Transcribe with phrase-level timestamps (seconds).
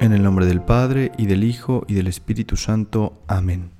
[0.00, 3.22] En el nombre del Padre, y del Hijo, y del Espíritu Santo.
[3.28, 3.70] Amén.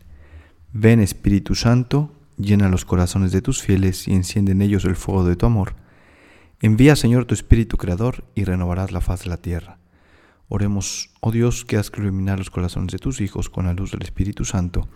[0.70, 5.24] Ven Espíritu Santo, llena los corazones de tus fieles y enciende en ellos el fuego
[5.24, 5.76] de tu amor.
[6.60, 9.78] Envía, Señor, tu Espíritu Creador y renovarás la faz de la tierra.
[10.48, 13.92] Oremos, oh Dios, que has que iluminar los corazones de tus hijos con la luz
[13.92, 14.88] del Espíritu Santo.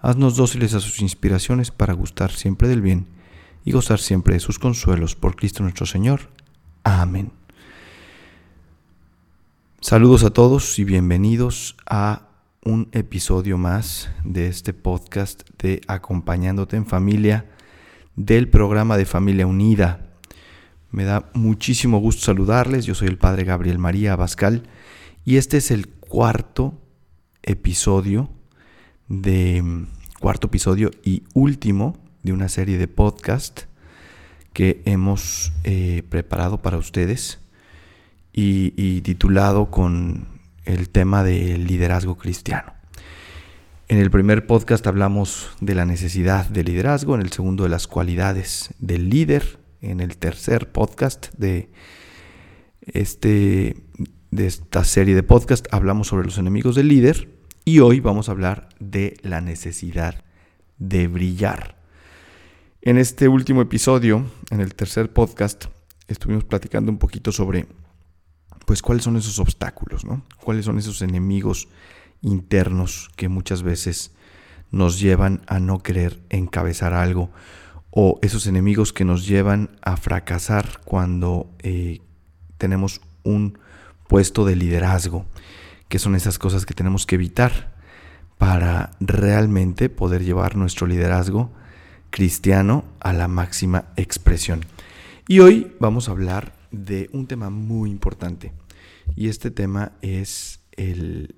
[0.00, 3.06] Haznos dóciles a sus inspiraciones para gustar siempre del bien
[3.64, 6.28] y gozar siempre de sus consuelos por Cristo nuestro Señor.
[6.84, 7.37] Amén.
[9.80, 12.26] Saludos a todos y bienvenidos a
[12.64, 17.48] un episodio más de este podcast de Acompañándote en Familia
[18.16, 20.10] del programa de Familia Unida.
[20.90, 22.86] Me da muchísimo gusto saludarles.
[22.86, 24.64] Yo soy el Padre Gabriel María Abascal
[25.24, 26.74] y este es el cuarto
[27.44, 28.30] episodio
[29.06, 29.86] de
[30.18, 33.62] cuarto episodio y último de una serie de podcast
[34.52, 37.38] que hemos eh, preparado para ustedes
[38.40, 40.28] y, titulado con
[40.64, 42.72] el tema del liderazgo cristiano.
[43.88, 47.88] En el primer podcast hablamos de la necesidad de liderazgo, en el segundo de las
[47.88, 51.70] cualidades del líder, en el tercer podcast de,
[52.82, 53.76] este,
[54.30, 57.28] de esta serie de podcast hablamos sobre los enemigos del líder
[57.64, 60.22] y hoy vamos a hablar de la necesidad
[60.78, 61.76] de brillar.
[62.82, 65.64] En este último episodio, en el tercer podcast,
[66.06, 67.66] estuvimos platicando un poquito sobre
[68.68, 70.20] pues cuáles son esos obstáculos, ¿no?
[70.44, 71.68] Cuáles son esos enemigos
[72.20, 74.12] internos que muchas veces
[74.70, 77.30] nos llevan a no querer encabezar algo
[77.90, 82.02] o esos enemigos que nos llevan a fracasar cuando eh,
[82.58, 83.58] tenemos un
[84.06, 85.24] puesto de liderazgo,
[85.88, 87.74] que son esas cosas que tenemos que evitar
[88.36, 91.50] para realmente poder llevar nuestro liderazgo
[92.10, 94.66] cristiano a la máxima expresión.
[95.26, 98.52] Y hoy vamos a hablar de un tema muy importante.
[99.16, 101.34] Y este tema es el,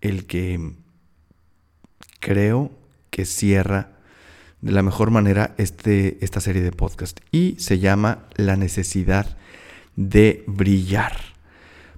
[0.00, 0.74] el que
[2.20, 2.70] creo
[3.10, 3.92] que cierra
[4.60, 7.20] de la mejor manera este, esta serie de podcast.
[7.30, 9.36] Y se llama La necesidad
[9.96, 11.16] de brillar.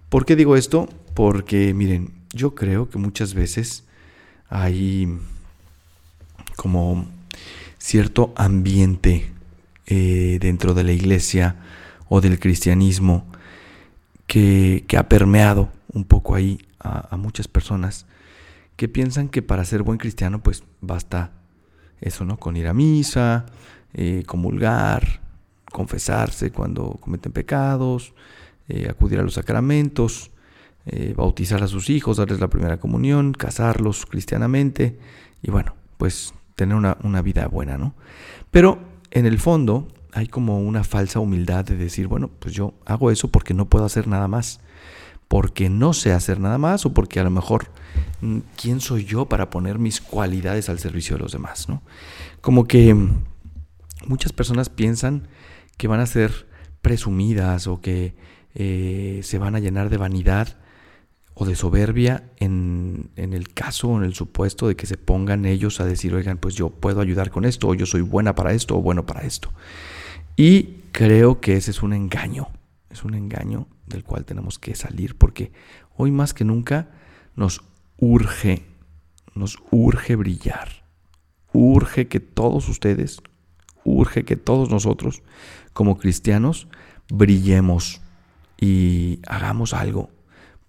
[0.08, 0.88] ¿Por qué digo esto?
[1.14, 3.84] Porque miren, yo creo que muchas veces
[4.48, 5.08] hay
[6.56, 7.06] como
[7.78, 9.30] cierto ambiente
[9.86, 11.56] eh, dentro de la iglesia
[12.08, 13.26] o del cristianismo
[14.26, 18.06] que, ha permeado un poco ahí a, muchas personas
[18.76, 21.32] que piensan que para ser buen cristiano pues basta
[22.00, 22.36] eso, ¿no?
[22.36, 23.46] Con ir a misa,
[23.94, 25.20] eh, comulgar,
[25.70, 28.12] confesarse cuando cometen pecados,
[28.68, 30.30] eh, acudir a los sacramentos,
[30.86, 34.98] eh, bautizar a sus hijos, darles la primera comunión, casarlos cristianamente
[35.42, 37.94] y bueno, pues tener una, una vida buena, ¿no?
[38.50, 38.78] Pero
[39.10, 43.28] en el fondo hay como una falsa humildad de decir, bueno, pues yo hago eso
[43.28, 44.60] porque no puedo hacer nada más,
[45.26, 47.72] porque no sé hacer nada más o porque a lo mejor,
[48.20, 51.68] mm, ¿quién soy yo para poner mis cualidades al servicio de los demás?
[51.68, 51.82] ¿no?
[52.40, 52.96] Como que
[54.06, 55.26] muchas personas piensan
[55.76, 56.46] que van a ser
[56.80, 58.14] presumidas o que
[58.54, 60.58] eh, se van a llenar de vanidad
[61.34, 65.44] o de soberbia en, en, el caso o en el supuesto de que se pongan
[65.44, 68.52] ellos a decir, oigan, pues yo puedo ayudar con esto, o yo soy buena para
[68.52, 69.50] esto, o bueno para esto.
[70.36, 72.48] Y creo que ese es un engaño,
[72.90, 75.52] es un engaño del cual tenemos que salir porque
[75.96, 76.88] hoy más que nunca
[77.36, 77.62] nos
[77.98, 78.64] urge,
[79.34, 80.84] nos urge brillar,
[81.52, 83.20] urge que todos ustedes,
[83.84, 85.22] urge que todos nosotros
[85.72, 86.68] como cristianos
[87.08, 88.00] brillemos
[88.60, 90.10] y hagamos algo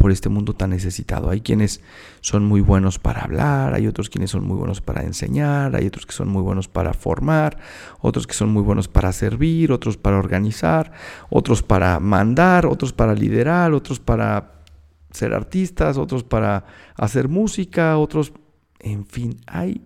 [0.05, 1.31] por este mundo tan necesitado.
[1.31, 1.81] Hay quienes
[2.21, 6.05] son muy buenos para hablar, hay otros quienes son muy buenos para enseñar, hay otros
[6.05, 7.57] que son muy buenos para formar,
[8.01, 10.91] otros que son muy buenos para servir, otros para organizar,
[11.31, 14.61] otros para mandar, otros para liderar, otros para
[15.09, 16.65] ser artistas, otros para
[16.95, 18.31] hacer música, otros,
[18.81, 19.81] en fin, hay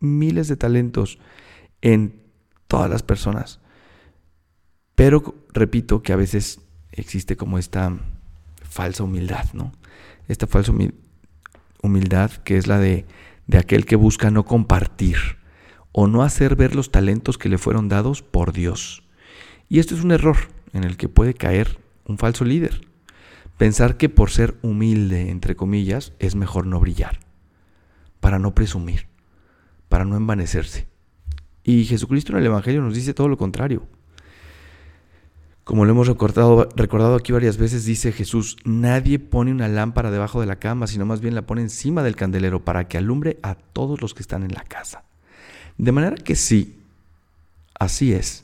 [0.00, 1.20] miles de talentos
[1.80, 2.20] en
[2.66, 3.60] todas las personas.
[4.96, 5.22] Pero
[5.52, 6.58] repito que a veces
[6.90, 7.96] existe como esta
[8.70, 9.72] falsa humildad, ¿no?
[10.28, 10.72] Esta falsa
[11.82, 13.04] humildad que es la de,
[13.46, 15.16] de aquel que busca no compartir
[15.92, 19.02] o no hacer ver los talentos que le fueron dados por Dios.
[19.68, 20.36] Y esto es un error
[20.72, 22.80] en el que puede caer un falso líder
[23.60, 27.20] Pensar que por ser humilde, entre comillas, es mejor no brillar,
[28.18, 29.06] para no presumir,
[29.90, 30.88] para no envanecerse.
[31.62, 33.86] Y Jesucristo en el Evangelio nos dice todo lo contrario.
[35.70, 40.40] Como lo hemos recordado, recordado, aquí varias veces, dice Jesús, nadie pone una lámpara debajo
[40.40, 43.54] de la cama, sino más bien la pone encima del candelero para que alumbre a
[43.54, 45.04] todos los que están en la casa.
[45.78, 46.80] De manera que sí,
[47.78, 48.42] así es.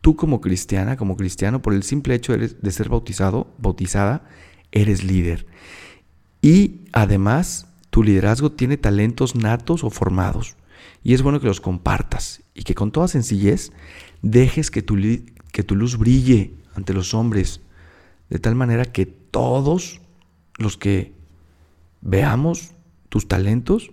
[0.00, 4.22] Tú como cristiana, como cristiano, por el simple hecho de ser bautizado, bautizada,
[4.72, 5.46] eres líder.
[6.40, 10.56] Y además, tu liderazgo tiene talentos natos o formados.
[11.04, 13.72] Y es bueno que los compartas y que con toda sencillez
[14.22, 14.96] dejes que tu,
[15.56, 17.62] que tu luz brille ante los hombres,
[18.28, 20.02] de tal manera que todos
[20.58, 21.14] los que
[22.02, 22.74] veamos
[23.08, 23.90] tus talentos,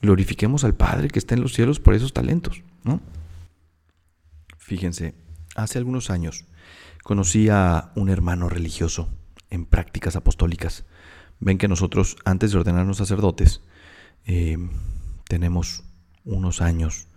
[0.00, 3.02] glorifiquemos al Padre que está en los cielos por esos talentos, ¿no?
[4.56, 5.14] Fíjense,
[5.54, 6.46] hace algunos años
[7.02, 9.10] conocí a un hermano religioso
[9.50, 10.86] en prácticas apostólicas.
[11.38, 13.60] Ven que nosotros, antes de ordenarnos sacerdotes,
[14.24, 14.56] eh,
[15.28, 15.84] tenemos
[16.24, 17.08] unos años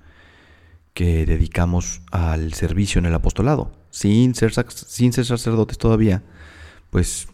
[0.97, 3.71] que dedicamos al servicio en el apostolado.
[3.91, 6.23] Sin ser, sacerdotes todavía,
[6.89, 7.27] pues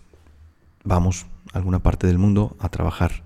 [0.83, 3.23] vamos a alguna parte del mundo a trabajar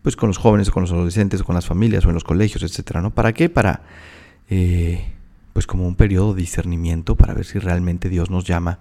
[0.00, 3.02] pues con los jóvenes, con los adolescentes, con las familias o en los colegios, etcétera,
[3.02, 3.10] ¿no?
[3.10, 3.50] ¿Para qué?
[3.50, 3.82] Para
[4.48, 5.12] eh,
[5.52, 8.78] pues como un periodo de discernimiento para ver si realmente Dios nos llama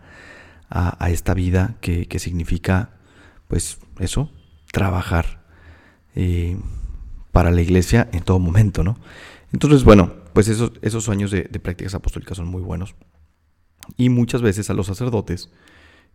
[0.69, 2.91] a, esta vida que, significa
[3.49, 4.31] pues eso,
[4.71, 5.43] trabajar
[6.15, 6.55] eh,
[7.33, 8.97] para la iglesia en todo momento, ¿no?
[9.51, 12.93] Entonces, bueno, pues esos, esos años de, prácticas apostólicas son muy buenos.
[13.95, 15.49] Y muchas veces a los sacerdotes,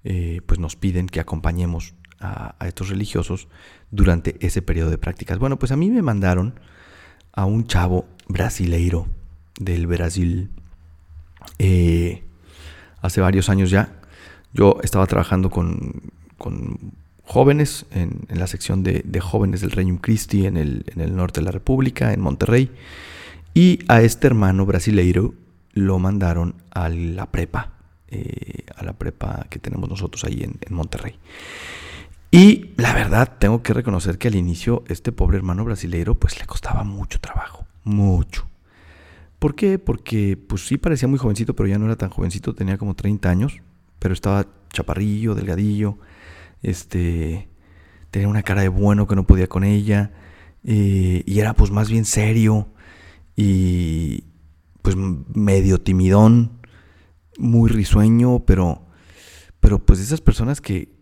[0.04, 3.48] eh, pues nos piden que acompañemos a, estos religiosos
[3.90, 5.38] durante ese periodo de prácticas.
[5.38, 6.60] Bueno, pues a mí me mandaron
[7.32, 9.08] a un chavo brasileiro
[9.58, 10.50] del Brasil
[11.58, 12.22] eh,
[13.00, 14.02] hace varios años ya.
[14.52, 20.58] Yo estaba trabajando con, con jóvenes, en, la sección de, jóvenes del Reino Christi en
[20.58, 22.70] el, en el norte de la República, en Monterrey.
[23.54, 25.34] Y a este hermano brasileiro
[25.72, 27.72] lo mandaron a la prepa,
[28.08, 31.18] eh, a la prepa que tenemos nosotros ahí en, Monterrey.
[32.30, 36.46] Y la verdad, tengo que reconocer que al inicio este pobre hermano brasileiro pues le
[36.46, 38.46] costaba mucho trabajo, mucho.
[39.40, 39.78] ¿Por qué?
[39.78, 43.28] Porque pues sí parecía muy jovencito, pero ya no era tan jovencito, tenía como 30
[43.28, 43.62] años,
[43.98, 45.98] pero estaba chaparrillo, delgadillo,
[46.62, 47.48] este,
[48.10, 50.12] tenía una cara de bueno que no podía con ella,
[50.62, 52.68] eh, y era pues más bien serio,
[53.42, 54.24] y
[54.82, 56.60] pues medio timidón,
[57.38, 58.86] muy risueño, pero,
[59.60, 60.94] pero pues esas personas que,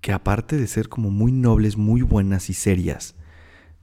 [0.00, 3.14] que aparte de ser como muy nobles, muy buenas y serias,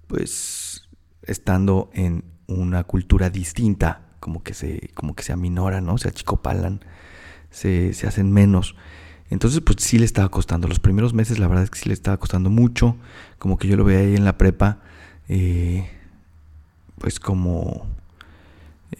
[0.07, 0.89] pues
[1.21, 5.97] estando en una cultura distinta, como que se, como que se aminoran, ¿no?
[5.97, 6.83] Se achicopalan,
[7.51, 8.75] se, se hacen menos.
[9.29, 10.67] Entonces, pues sí le estaba costando.
[10.67, 12.97] Los primeros meses, la verdad es que sí le estaba costando mucho.
[13.37, 14.81] Como que yo lo veía ahí en la prepa,
[15.29, 16.00] eh,
[17.01, 17.87] pues como,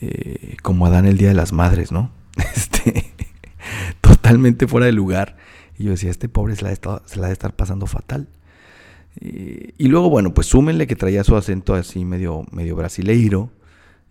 [0.02, 2.12] eh, como Adán el Día de las Madres, ¿no?
[2.56, 3.12] Este,
[4.02, 5.38] totalmente fuera de lugar.
[5.78, 6.76] Y yo decía, este pobre se la,
[7.06, 8.28] se la de estar pasando fatal.
[9.20, 13.52] y luego, bueno, pues súmenle que traía su acento así medio, medio brasileiro.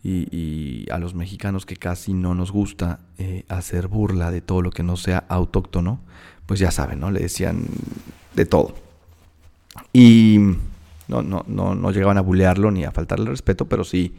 [0.03, 4.71] Y, a los mexicanos que casi no nos gusta eh, hacer burla de todo lo
[4.71, 6.01] que no sea autóctono,
[6.47, 7.11] pues ya saben, ¿no?
[7.11, 7.67] Le decían
[8.35, 8.75] de todo.
[9.93, 10.39] Y
[11.11, 14.15] no, no, no, no llegaban a bulearlo ni a faltarle respeto, pero sí,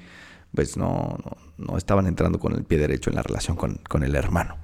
[0.54, 1.18] pues no,
[1.58, 4.58] no, estaban entrando con el pie derecho en la relación con, con, el hermano.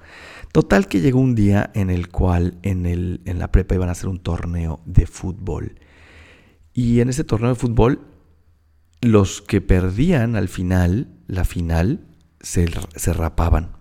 [0.51, 3.93] Total que llegó un día en el cual en, el, en la prepa iban a
[3.93, 5.79] hacer un torneo de fútbol.
[6.73, 8.01] Y en ese torneo de fútbol
[9.01, 12.07] los que perdían al final, la final,
[12.41, 13.71] se, se, rapaban.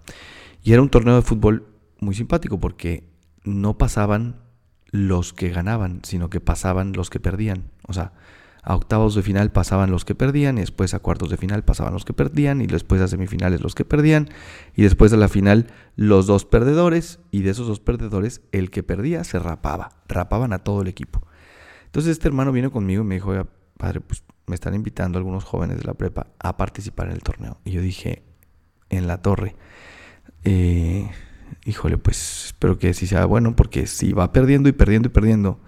[0.62, 1.66] Y era un torneo de fútbol
[1.98, 3.08] muy simpático porque
[3.42, 4.45] no pasaban
[4.90, 7.70] los que ganaban, sino que pasaban los que perdían.
[7.86, 8.12] O sea,
[8.62, 11.92] a octavos de final pasaban los que perdían, y después a cuartos de final pasaban
[11.92, 14.28] los que perdían, y después a semifinales los que perdían,
[14.74, 18.82] y después a la final los dos perdedores, y de esos dos perdedores el que
[18.82, 21.22] perdía se rapaba, rapaban a todo el equipo.
[21.84, 23.32] Entonces este hermano vino conmigo y me dijo,
[23.78, 27.58] padre, pues me están invitando algunos jóvenes de la prepa a participar en el torneo.
[27.64, 28.24] Y yo dije,
[28.90, 29.54] en la torre,
[30.44, 31.08] eh,
[31.64, 35.60] híjole, pues espero que sí sea bueno, porque si va perdiendo y perdiendo y perdiendo,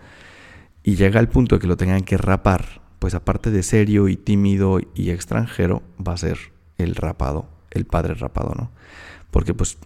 [0.83, 4.17] y llega al punto de que lo tengan que rapar, pues aparte de serio y
[4.17, 6.39] tímido y extranjero, va a ser
[6.79, 8.71] el rapado, el padre rapado, ¿no?
[9.31, 9.77] Porque pues,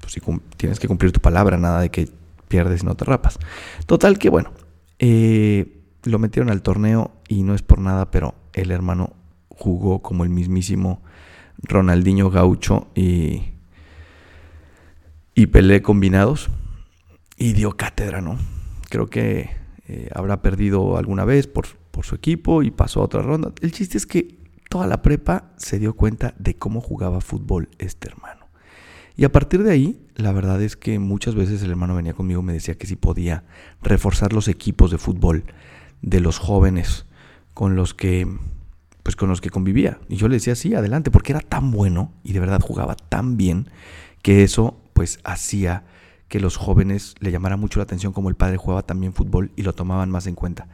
[0.00, 0.20] pues si
[0.56, 2.08] tienes que cumplir tu palabra, nada de que
[2.48, 3.38] pierdes y no te rapas.
[3.86, 4.52] Total que bueno,
[4.98, 9.14] eh, lo metieron al torneo y no es por nada, pero el hermano
[9.48, 11.02] jugó como el mismísimo
[11.62, 13.53] Ronaldinho Gaucho y,
[15.34, 16.50] y Pelé combinados
[17.36, 18.38] y dio cátedra, ¿no?
[18.94, 19.50] creo que
[19.88, 23.52] eh, habrá perdido alguna vez por, por su equipo y pasó a otra ronda.
[23.60, 24.38] El chiste es que
[24.70, 28.46] toda la prepa se dio cuenta de cómo jugaba fútbol este hermano.
[29.16, 32.40] Y a partir de ahí, la verdad es que muchas veces el hermano venía conmigo
[32.40, 33.42] y me decía que si podía
[33.82, 35.42] reforzar los equipos de fútbol
[36.02, 37.06] de los jóvenes
[37.52, 38.28] con los que
[39.02, 39.98] pues con los que convivía.
[40.08, 43.36] Y yo le decía, sí, adelante, porque era tan bueno y de verdad jugaba tan
[43.36, 43.68] bien
[44.22, 45.84] que eso pues hacía
[46.28, 49.62] que los jóvenes le llamara mucho la atención como el padre jugaba también fútbol y
[49.62, 50.68] lo tomaban más en cuenta.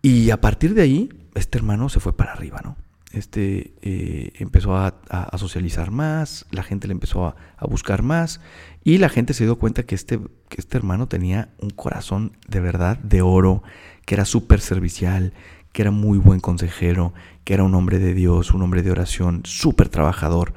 [0.00, 2.76] Y a partir de ahí, este hermano se fue para arriba, ¿no?
[3.12, 4.94] Este eh, empezó a,
[5.38, 7.36] socializar más, la gente le empezó a,
[7.68, 8.40] buscar más
[8.82, 12.60] y la gente se dio cuenta que este, que este hermano tenía un corazón de
[12.60, 13.62] verdad de oro,
[14.04, 15.32] que era súper servicial,
[15.72, 17.14] que era muy buen consejero,
[17.44, 20.54] que era un hombre de Dios, un hombre de oración, súper trabajador.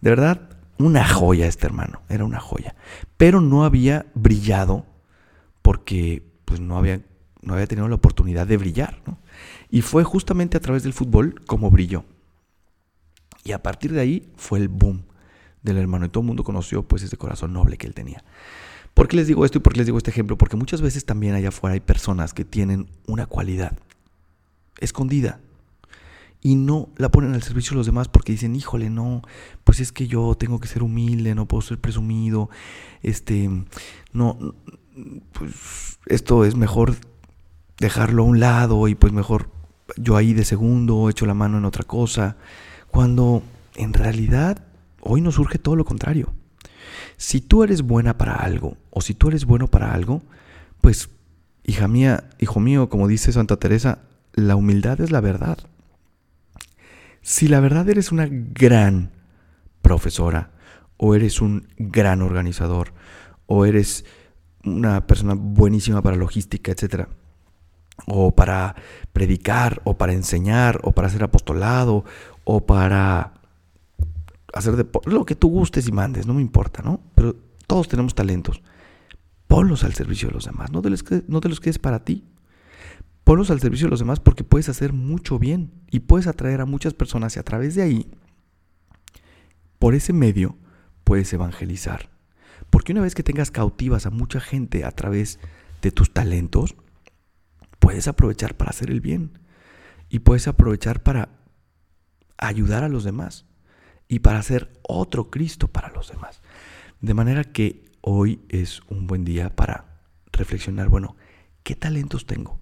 [0.00, 0.47] De verdad,
[0.78, 2.74] una joya este hermano, era una joya.
[3.16, 4.86] Pero no había brillado
[5.62, 7.02] porque pues no había,
[7.42, 9.02] no había tenido la oportunidad de brillar.
[9.70, 12.04] Y fue justamente a través del fútbol como brilló.
[13.44, 15.04] Y a partir de ahí fue el boom
[15.62, 18.24] del hermano y todo el mundo conoció pues ese corazón noble que él tenía.
[18.94, 20.38] ¿Por qué les digo esto y por qué les digo este ejemplo?
[20.38, 23.78] Porque muchas veces también allá afuera hay personas que tienen una cualidad
[24.80, 25.40] escondida
[26.40, 29.22] y no la ponen al servicio de los demás porque dicen, híjole, no,
[29.64, 32.48] pues es que yo tengo que ser humilde, no puedo ser presumido,
[33.02, 33.50] este,
[34.12, 34.54] no,
[35.32, 36.96] pues esto es mejor
[37.78, 39.50] dejarlo a un lado y pues mejor
[39.96, 42.36] yo ahí de segundo echo la mano en otra cosa,
[42.90, 43.42] cuando
[43.74, 44.64] en realidad
[45.00, 46.32] hoy nos surge todo lo contrario.
[47.16, 50.22] Si tú eres buena para algo o si tú eres bueno para algo,
[50.80, 51.10] pues
[51.64, 54.00] hija mía, hijo mío, como dice Santa Teresa,
[54.34, 55.58] la humildad es la verdad.
[57.28, 59.10] Si la verdad eres una gran
[59.82, 60.50] profesora,
[60.96, 62.94] o eres un gran organizador,
[63.44, 64.06] o eres
[64.64, 67.10] una persona buenísima para logística, etcétera,
[68.06, 68.76] o para
[69.12, 72.06] predicar, o para enseñar, o para hacer apostolado,
[72.44, 73.34] o para
[74.54, 77.02] hacer lo que tú gustes y mandes, no me importa, ¿no?
[77.14, 78.62] Pero todos tenemos talentos.
[79.48, 82.24] Ponlos al servicio de los demás, no te los, no te los quedes para ti.
[83.28, 86.64] Ponlos al servicio de los demás porque puedes hacer mucho bien y puedes atraer a
[86.64, 88.10] muchas personas y a través de ahí,
[89.78, 90.56] por ese medio,
[91.04, 92.08] puedes evangelizar.
[92.70, 95.40] Porque una vez que tengas cautivas a mucha gente a través
[95.82, 96.74] de tus talentos,
[97.78, 99.38] puedes aprovechar para hacer el bien
[100.08, 101.28] y puedes aprovechar para
[102.38, 103.44] ayudar a los demás
[104.08, 106.40] y para hacer otro Cristo para los demás.
[107.02, 110.00] De manera que hoy es un buen día para
[110.32, 111.18] reflexionar, bueno,
[111.62, 112.58] ¿qué talentos tengo?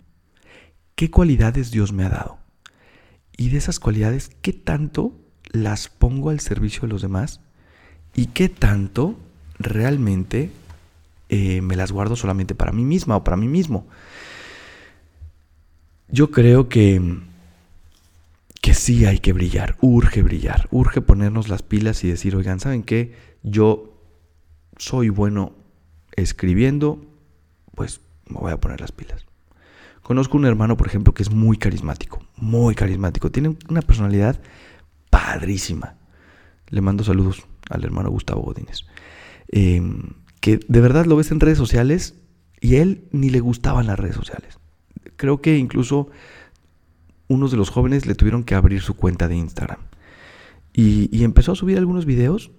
[0.96, 2.38] Qué cualidades Dios me ha dado.
[3.36, 5.12] Y de esas cualidades, qué tanto
[5.52, 7.40] las pongo al servicio de los demás
[8.14, 9.16] y qué tanto
[9.58, 10.50] realmente
[11.28, 13.86] eh, me las guardo solamente para mí misma o para mí mismo.
[16.08, 17.20] Yo creo que,
[18.62, 22.82] que sí hay que brillar, urge brillar, urge ponernos las pilas y decir, oigan, ¿saben
[22.82, 23.14] qué?
[23.42, 24.00] Yo
[24.78, 25.52] soy bueno
[26.14, 27.04] escribiendo,
[27.74, 29.26] pues me voy a poner las pilas.
[30.06, 33.32] Conozco un hermano, por ejemplo, que es muy carismático, muy carismático.
[33.32, 34.40] Tiene una personalidad
[35.10, 35.96] padrísima.
[36.68, 38.82] Le mando saludos al hermano Gustavo Godínez.
[39.48, 40.10] Em,
[40.40, 42.14] que de verdad lo ves en redes sociales
[42.60, 44.60] y él ni le gustaban las redes sociales.
[45.16, 46.08] Creo que incluso
[47.26, 49.80] unos de los jóvenes le tuvieron que abrir su cuenta de Instagram.
[50.72, 52.52] Y, empezó a subir algunos videos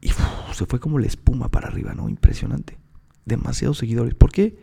[0.00, 0.12] y
[0.54, 2.08] se fue como la espuma para arriba, ¿no?
[2.08, 2.78] Impresionante
[3.26, 4.14] demasiados seguidores.
[4.14, 4.56] ¿Por qué?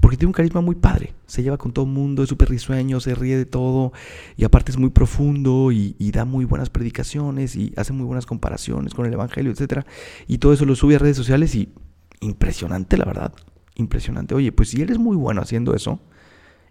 [0.00, 1.14] Porque tiene un carisma muy padre.
[1.26, 3.92] Se lleva con todo el mundo, es súper risueño, se ríe de todo.
[4.36, 8.94] Y aparte es muy profundo y, da muy buenas predicaciones y hace muy buenas comparaciones
[8.94, 9.86] con el Evangelio, etc.
[10.26, 11.72] Y todo eso lo sube a redes sociales y
[12.20, 13.32] impresionante, la verdad.
[13.76, 14.34] Impresionante.
[14.34, 16.00] Oye, pues si eres muy bueno haciendo eso,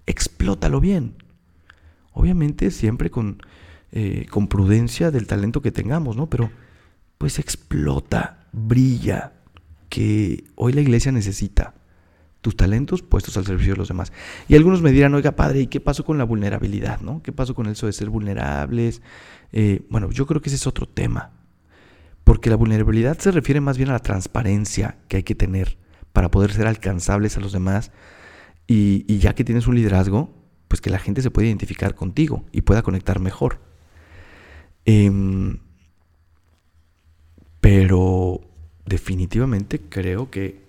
[0.08, 1.16] explótalo bien.
[2.12, 3.38] Obviamente siempre con,
[3.92, 6.28] eh, con prudencia del talento que tengamos, ¿no?
[6.28, 6.50] Pero
[7.20, 9.35] pues explota, brilla,
[9.96, 11.74] que hoy la iglesia necesita
[12.42, 14.12] tus talentos puestos al servicio de los demás.
[14.50, 17.00] Y algunos me dirán, oiga padre, ¿y qué pasó con la vulnerabilidad?
[17.00, 17.24] ¿no?
[17.24, 19.02] ¿Qué pasó con eso de ser vulnerables?
[19.54, 21.32] Eh, bueno, yo creo que ese es otro tema.
[22.26, 25.78] Porque la vulnerabilidad se refiere más bien a la transparencia que hay que tener
[26.12, 27.94] para poder ser alcanzables a los demás.
[28.68, 30.34] Y, ya que tienes un liderazgo,
[30.68, 33.62] pues que la gente se pueda identificar contigo y pueda conectar mejor.
[34.84, 35.60] Em,
[37.62, 38.45] pero
[38.86, 40.62] definitivamente creo que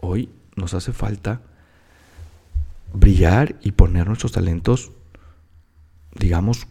[0.00, 1.40] hoy nos hace falta
[2.92, 4.92] brillar y poner nuestros talentos,
[6.14, 6.66] digamos,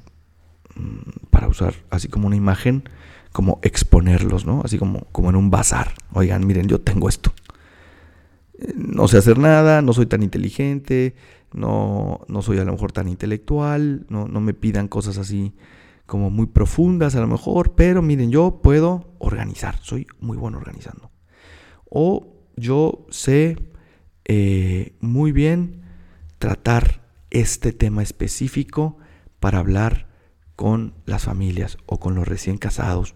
[0.76, 2.90] mm, para usar así como una imagen,
[3.32, 4.62] como exponerlos, ¿no?
[4.64, 5.94] Así como, como en un bazar.
[6.14, 7.34] Oigan, miren, yo tengo esto.
[8.76, 11.14] no sé hacer nada, no soy tan inteligente,
[11.54, 15.54] no, no soy a lo mejor tan intelectual, no, no me pidan cosas así
[16.06, 21.12] como muy profundas a lo mejor, pero miren, yo puedo organizar, soy muy bueno organizando.
[21.90, 23.58] O yo sé
[24.26, 25.82] eh, muy bien
[26.38, 28.98] tratar este tema específico
[29.40, 30.08] para hablar
[30.56, 33.16] con las familias o con los recién casados.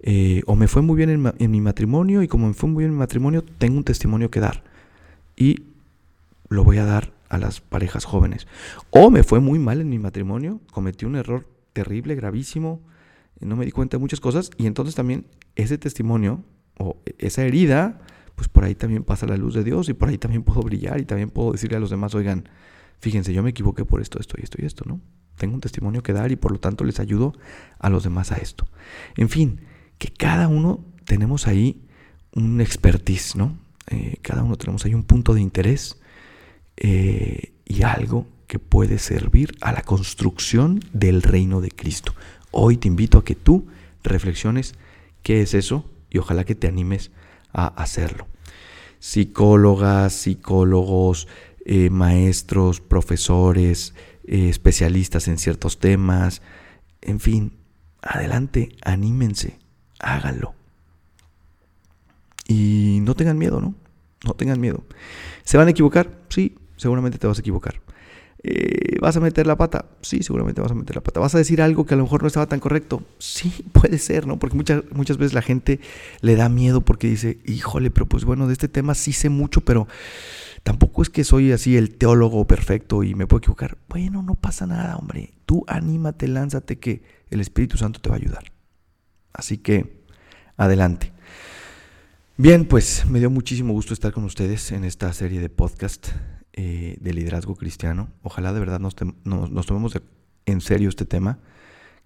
[0.00, 2.82] Eh, o me fue muy bien en, en, mi matrimonio y como me fue muy
[2.82, 4.62] bien en mi matrimonio, tengo un testimonio que dar.
[5.36, 5.64] Y
[6.48, 8.46] lo voy a dar a las parejas jóvenes.
[8.90, 12.82] O me fue muy mal en mi matrimonio, cometí un error terrible, gravísimo,
[13.40, 16.44] no me di cuenta de muchas cosas y entonces también ese testimonio
[16.78, 18.00] o esa herida,
[18.34, 21.00] pues por ahí también pasa la luz de Dios y por ahí también puedo brillar
[21.00, 22.48] y también puedo decirle a los demás, oigan,
[23.00, 25.00] fíjense, yo me equivoqué por esto, esto y esto y esto, ¿no?
[25.36, 27.32] Tengo un testimonio que dar y por lo tanto les ayudo
[27.78, 28.66] a los demás a esto.
[29.16, 29.60] En fin,
[29.98, 31.84] que cada uno tenemos ahí
[32.34, 33.56] un expertise, ¿no?
[33.88, 36.00] Eh, cada uno tenemos ahí un punto de interés
[36.76, 42.14] eh, y algo que puede servir a la construcción del reino de Cristo.
[42.50, 43.68] Hoy te invito a que tú
[44.02, 44.74] reflexiones
[45.22, 47.12] qué es eso y ojalá que te animes
[47.52, 48.26] a hacerlo.
[48.98, 51.28] Psicólogas, psicólogos,
[51.64, 53.94] eh, maestros, profesores,
[54.26, 56.40] eh, especialistas en ciertos temas,
[57.02, 57.52] en fin,
[58.00, 59.58] adelante, anímense,
[60.00, 60.54] háganlo.
[62.48, 63.74] Y no tengan miedo, ¿no?
[64.24, 64.82] No tengan miedo.
[65.44, 66.10] ¿Se van a equivocar?
[66.30, 67.80] Sí, seguramente te vas a equivocar.
[68.42, 69.86] Eh, ¿Vas a meter la pata?
[70.00, 71.20] Sí, seguramente vas a meter la pata.
[71.20, 73.02] ¿Vas a decir algo que a lo mejor no estaba tan correcto?
[73.18, 74.38] Sí, puede ser, ¿no?
[74.38, 75.80] Porque muchas, muchas veces la gente
[76.20, 79.62] le da miedo porque dice, híjole, pero pues bueno, de este tema sí sé mucho,
[79.62, 79.88] pero
[80.62, 83.78] tampoco es que soy así el teólogo perfecto y me puedo equivocar.
[83.88, 85.34] Bueno, no pasa nada, hombre.
[85.46, 88.44] Tú anímate, lánzate que el Espíritu Santo te va a ayudar.
[89.32, 90.04] Así que,
[90.56, 91.12] adelante.
[92.36, 96.10] Bien, pues me dio muchísimo gusto estar con ustedes en esta serie de podcast.
[96.54, 98.08] Eh, de liderazgo cristiano.
[98.22, 99.96] Ojalá de verdad nos, tomemos
[100.44, 101.38] en serio este tema.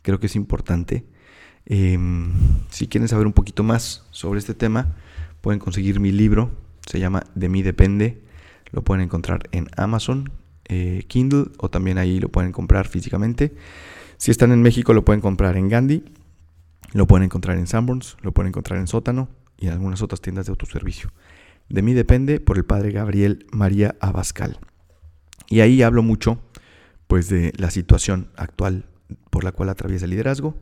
[0.03, 1.07] Creo que es importante.
[1.65, 2.33] Em,
[2.69, 4.95] si quieren saber un poquito más sobre este tema,
[5.41, 6.51] pueden conseguir mi libro.
[6.87, 8.21] Se llama De mí depende.
[8.73, 10.31] Lo pueden encontrar en Amazon,
[10.67, 13.55] eh, Kindle o también ahí lo pueden comprar físicamente.
[14.19, 16.05] Si están en México, lo pueden comprar en Gandhi.
[16.93, 20.45] Lo pueden encontrar en Sanborns, lo pueden encontrar en Sótano y en algunas otras tiendas
[20.45, 21.11] de autoservicio.
[21.69, 24.59] De mí depende por el padre Gabriel María Abascal.
[25.49, 26.41] Y ahí hablo mucho
[27.07, 28.87] pues de la situación actual
[29.31, 30.59] por la cual atraviesa el liderazgo,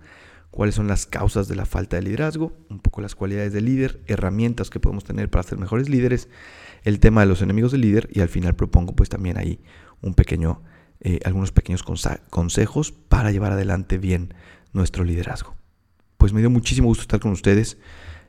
[0.51, 4.01] cuáles son las causas de la falta de liderazgo, un poco las cualidades del líder,
[4.07, 6.29] herramientas que podemos tener para ser mejores líderes,
[6.83, 9.61] el tema de los enemigos del líder y al final propongo pues también ahí
[10.01, 10.63] un pequeño,
[11.01, 11.85] eh, algunos pequeños
[12.31, 14.35] consejos para llevar adelante bien
[14.73, 15.55] nuestro liderazgo.
[16.17, 17.79] Pues me dio muchísimo gusto estar con ustedes.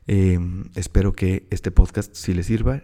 [0.06, 2.82] Em, espero que este podcast, si les sirva,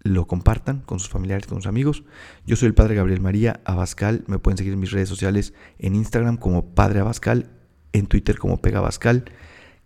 [0.00, 2.04] lo compartan con sus familiares, con sus amigos.
[2.46, 4.24] Yo soy el Padre Gabriel María Abascal.
[4.26, 7.50] Me pueden seguir en mis redes sociales en Instagram como Padre Abascal,
[7.92, 9.24] en Twitter como Pega Abascal.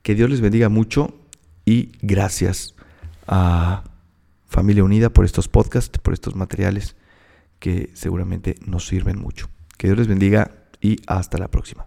[0.02, 1.14] Que Dios les bendiga mucho
[1.64, 2.74] y gracias
[3.26, 3.84] a
[4.46, 6.96] Familia Unida por estos podcasts, por estos materiales
[7.58, 9.48] que seguramente nos sirven mucho.
[9.78, 11.86] Que Dios les bendiga y hasta la próxima.